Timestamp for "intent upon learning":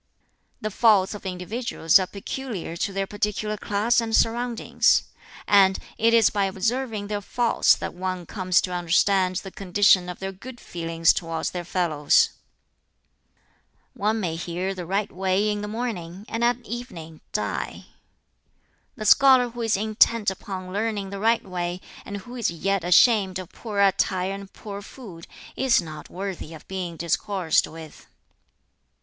19.77-21.11